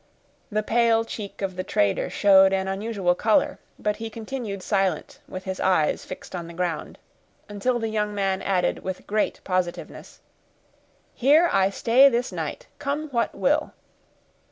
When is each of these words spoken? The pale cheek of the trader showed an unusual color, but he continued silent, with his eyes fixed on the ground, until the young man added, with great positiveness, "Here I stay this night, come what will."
The 0.51 0.63
pale 0.63 1.05
cheek 1.05 1.43
of 1.43 1.55
the 1.55 1.63
trader 1.63 2.09
showed 2.09 2.53
an 2.53 2.67
unusual 2.67 3.13
color, 3.13 3.59
but 3.77 3.97
he 3.97 4.09
continued 4.09 4.63
silent, 4.63 5.19
with 5.27 5.43
his 5.43 5.59
eyes 5.59 6.05
fixed 6.05 6.35
on 6.35 6.47
the 6.47 6.55
ground, 6.55 6.97
until 7.47 7.77
the 7.77 7.87
young 7.87 8.15
man 8.15 8.41
added, 8.41 8.79
with 8.79 9.05
great 9.05 9.39
positiveness, 9.43 10.19
"Here 11.13 11.47
I 11.53 11.69
stay 11.69 12.09
this 12.09 12.31
night, 12.31 12.65
come 12.79 13.09
what 13.09 13.35
will." 13.35 13.73